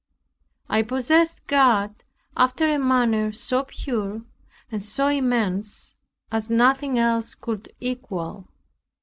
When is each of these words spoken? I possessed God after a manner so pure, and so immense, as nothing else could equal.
I 0.67 0.81
possessed 0.81 1.45
God 1.45 1.93
after 2.35 2.67
a 2.67 2.79
manner 2.79 3.31
so 3.31 3.65
pure, 3.65 4.23
and 4.71 4.81
so 4.83 5.09
immense, 5.09 5.95
as 6.31 6.49
nothing 6.49 6.97
else 6.97 7.35
could 7.35 7.71
equal. 7.79 8.47